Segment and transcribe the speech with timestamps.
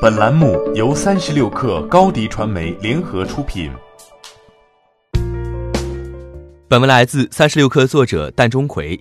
[0.00, 3.70] 本栏目由三十六氪高低传媒联合出品。
[6.66, 8.98] 本文来自三十六氪作者蛋钟馗。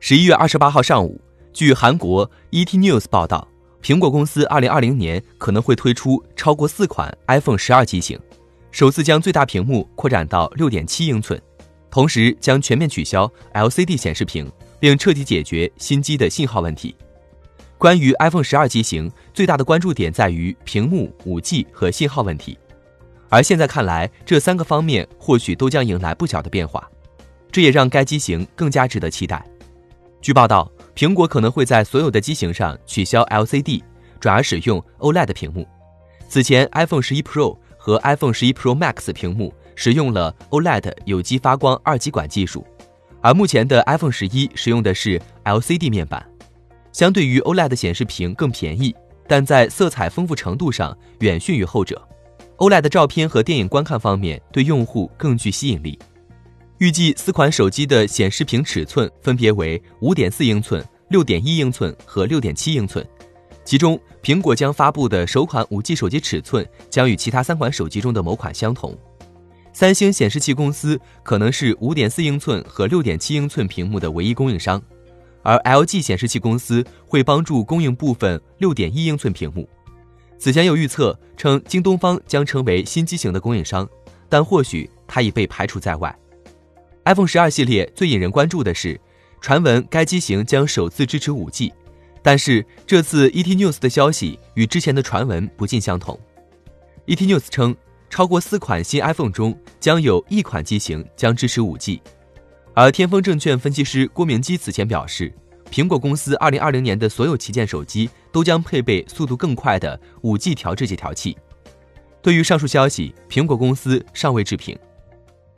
[0.00, 1.20] 十一月二十八号上午，
[1.52, 3.46] 据韩国 ET News 报道，
[3.80, 8.18] 苹果公司二零二零年可能会推出超过四款 iPhone 十二机型，
[8.72, 11.40] 首次将最大屏幕扩展到六点七英寸，
[11.88, 14.50] 同时将全面取消 LCD 显示屏，
[14.80, 16.96] 并彻底解决新机的信号问题。
[17.78, 22.58] 关于 iPhone 十二机型，最大的关注点在于屏幕、五 G 和信号问题。
[23.28, 26.88] 而现在看来，这三个方面或许都将迎来不小的变化，
[27.52, 29.44] 这也让该机型更加值得期待。
[30.22, 33.82] 据报道，苹果可能会在所有的机型上取消 LCD，
[34.18, 35.66] 转而使用 OLED 屏幕。
[36.28, 42.66] 此前，iPhone 十一 Pro 和 iPhone 十一 Pro Max 屏幕使用了 OLED 有机发光二极管技术，
[43.20, 46.26] 而目前的 iPhone 十一使用的是 LCD 面板，
[46.96, 48.96] 相对于 OLED 显示屏更便宜，
[49.28, 52.02] 但在色彩丰富程度上远逊于后者。
[52.56, 55.98] OLED 的照片和电影观看方面对用户更具吸引力。
[56.78, 63.06] 预计四款手机的显示屏尺寸分别为5.4英寸、6.1英寸和6.7英寸，
[63.62, 68.96] 其中苹果将发布的首款 5G 手机尺寸将与其他三款手机中的某款相同。
[69.74, 74.82] 三星显示器公司可能是5.4英寸和6.7英寸屏幕的唯一供应商，
[75.46, 79.68] 而 LG 显示器公司会帮助供应部分6.1英寸屏幕。
[80.36, 83.88] 此前有预测称，京东方将成为新机型的供应商，
[84.28, 86.12] 但或许它已被排除在外。
[87.04, 89.00] iPhone 十二系列最引人关注的是，
[89.40, 91.72] 传闻该机型将首次支持 5G，
[92.22, 96.18] 但是这次 ET News 的消息与之前的传闻不尽相同。
[97.06, 97.76] ET News 称，
[98.10, 102.00] 超过四款新 iPhone 中将有一款机型将支持 5G，
[102.78, 105.32] 而天风证券分析师郭明基此前表示。
[105.68, 111.36] 苹果公司二零二零年的所有旗舰手机都将配备速度更快的五 G 调制解调器。
[112.22, 114.78] 对于上述消息，苹果公司尚未置评。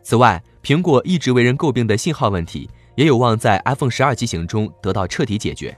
[0.03, 5.77] 此外，苹果一直为人诟病的信号问题也有望在 iPhone 十二机型中得到彻底解决。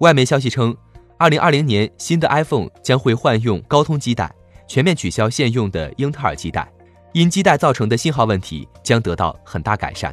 [0.00, 0.76] 外媒消息称，
[1.16, 4.34] 二零二零年新的 iPhone 将会换用高通基带，
[4.66, 6.68] 全面取消现用的英特尔基带，
[7.12, 10.12] 因基带造成的信号问题将得到很大改善。